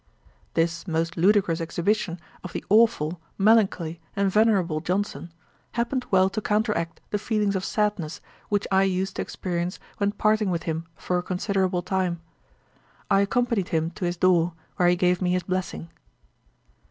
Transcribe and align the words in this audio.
This 0.55 0.87
most 0.87 1.15
ludicrous 1.15 1.61
exhibition 1.61 2.19
of 2.43 2.53
the 2.53 2.65
aweful, 2.71 3.19
melancholy, 3.37 3.99
and 4.15 4.31
venerable 4.31 4.79
Johnson, 4.79 5.31
happened 5.73 6.07
well 6.09 6.27
to 6.31 6.41
counteract 6.41 6.99
the 7.11 7.19
feelings 7.19 7.55
of 7.55 7.63
sadness 7.63 8.19
which 8.49 8.65
I 8.71 8.81
used 8.81 9.17
to 9.17 9.21
experience 9.21 9.77
when 9.99 10.13
parting 10.13 10.49
with 10.49 10.63
him 10.63 10.87
for 10.95 11.19
a 11.19 11.21
considerable 11.21 11.83
time. 11.83 12.19
I 13.11 13.19
accompanied 13.21 13.69
him 13.69 13.91
to 13.91 14.05
his 14.05 14.17
door, 14.17 14.53
where 14.77 14.89
he 14.89 14.95
gave 14.95 15.21
me 15.21 15.33
his 15.33 15.43
blessing. 15.43 15.91